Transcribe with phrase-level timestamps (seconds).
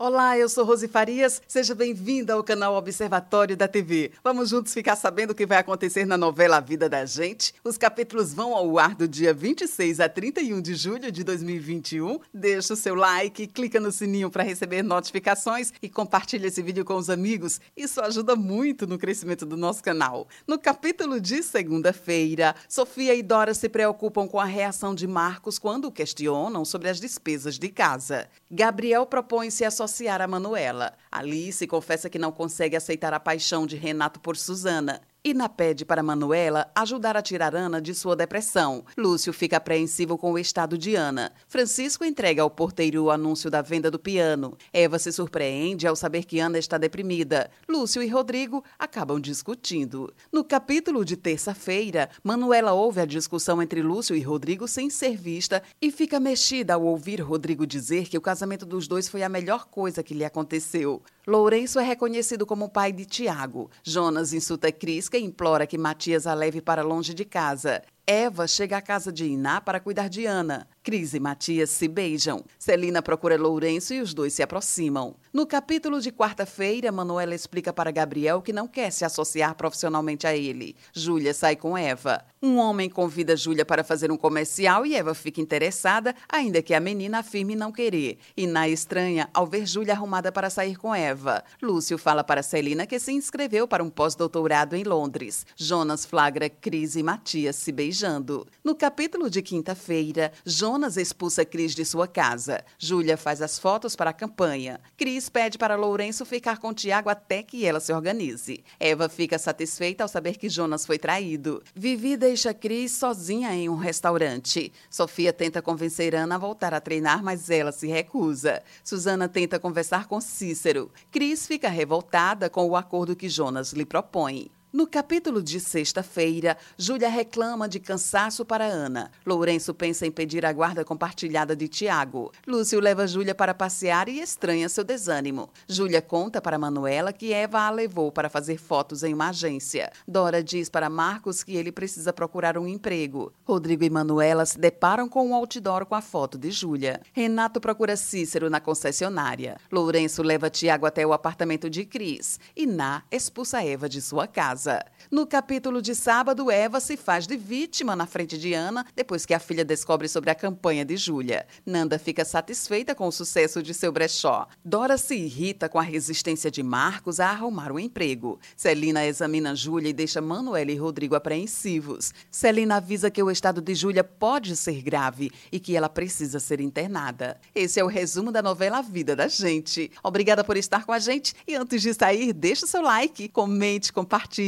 [0.00, 1.42] Olá, eu sou Rose Farias.
[1.48, 4.12] Seja bem-vinda ao canal Observatório da TV.
[4.22, 7.52] Vamos juntos ficar sabendo o que vai acontecer na novela A Vida da Gente.
[7.64, 12.20] Os capítulos vão ao ar do dia 26 a 31 de julho de 2021.
[12.32, 16.94] Deixa o seu like, clica no sininho para receber notificações e compartilha esse vídeo com
[16.94, 17.60] os amigos.
[17.76, 20.28] Isso ajuda muito no crescimento do nosso canal.
[20.46, 25.90] No capítulo de segunda-feira, Sofia e Dora se preocupam com a reação de Marcos quando
[25.90, 28.28] questionam sobre as despesas de casa.
[28.48, 30.92] Gabriel propõe se associar associar a Manuela.
[31.10, 35.00] Alice confessa que não consegue aceitar a paixão de Renato por Suzana.
[35.24, 38.84] Ina pede para Manuela ajudar a tirar Ana de sua depressão.
[38.96, 41.32] Lúcio fica apreensivo com o estado de Ana.
[41.48, 44.56] Francisco entrega ao porteiro o anúncio da venda do piano.
[44.72, 47.50] Eva se surpreende ao saber que Ana está deprimida.
[47.68, 50.14] Lúcio e Rodrigo acabam discutindo.
[50.32, 55.64] No capítulo de terça-feira, Manuela ouve a discussão entre Lúcio e Rodrigo sem ser vista
[55.82, 59.66] e fica mexida ao ouvir Rodrigo dizer que o casamento dos dois foi a melhor
[59.66, 61.02] coisa que lhe aconteceu.
[61.28, 63.70] Lourenço é reconhecido como pai de Tiago.
[63.82, 67.82] Jonas insulta Crisca e implora que Matias a leve para longe de casa.
[68.06, 70.66] Eva chega à casa de Iná para cuidar de Ana.
[70.88, 72.42] Cris e Matias se beijam.
[72.58, 75.16] Celina procura Lourenço e os dois se aproximam.
[75.30, 80.34] No capítulo de quarta-feira, Manuela explica para Gabriel que não quer se associar profissionalmente a
[80.34, 80.74] ele.
[80.94, 82.24] Júlia sai com Eva.
[82.40, 86.80] Um homem convida Júlia para fazer um comercial e Eva fica interessada, ainda que a
[86.80, 88.16] menina afirme não querer.
[88.34, 91.44] Iná estranha ao ver Júlia arrumada para sair com Eva.
[91.60, 95.44] Lúcio fala para Celina que se inscreveu para um pós-doutorado em Londres.
[95.54, 98.46] Jonas flagra Cris e Matias se beijando.
[98.64, 102.64] No capítulo de quinta-feira, Jonas Jonas expulsa Cris de sua casa.
[102.78, 104.78] Júlia faz as fotos para a campanha.
[104.96, 108.62] Cris pede para Lourenço ficar com Tiago até que ela se organize.
[108.78, 111.60] Eva fica satisfeita ao saber que Jonas foi traído.
[111.74, 114.72] Vivi deixa Cris sozinha em um restaurante.
[114.88, 118.62] Sofia tenta convencer Ana a voltar a treinar, mas ela se recusa.
[118.84, 120.92] Susana tenta conversar com Cícero.
[121.10, 124.48] Cris fica revoltada com o acordo que Jonas lhe propõe.
[124.78, 129.10] No capítulo de sexta-feira, Júlia reclama de cansaço para Ana.
[129.26, 132.30] Lourenço pensa em pedir a guarda compartilhada de Tiago.
[132.46, 135.50] Lúcio leva Júlia para passear e estranha seu desânimo.
[135.66, 139.90] Júlia conta para Manuela que Eva a levou para fazer fotos em uma agência.
[140.06, 143.32] Dora diz para Marcos que ele precisa procurar um emprego.
[143.44, 147.00] Rodrigo e Manuela se deparam com um outdoor com a foto de Júlia.
[147.12, 149.56] Renato procura Cícero na concessionária.
[149.72, 152.38] Lourenço leva Tiago até o apartamento de Cris.
[152.54, 154.84] E Ná expulsa Eva de sua casa casa.
[155.10, 159.32] No capítulo de sábado, Eva se faz de vítima na frente de Ana depois que
[159.32, 161.46] a filha descobre sobre a campanha de Júlia.
[161.64, 164.46] Nanda fica satisfeita com o sucesso de seu brechó.
[164.62, 168.38] Dora se irrita com a resistência de Marcos a arrumar um emprego.
[168.54, 172.12] Celina examina Júlia e deixa Manuela e Rodrigo apreensivos.
[172.30, 176.60] Celina avisa que o estado de Júlia pode ser grave e que ela precisa ser
[176.60, 177.40] internada.
[177.54, 179.90] Esse é o resumo da novela Vida da Gente.
[180.02, 184.47] Obrigada por estar com a gente e antes de sair, deixa seu like, comente, compartilhe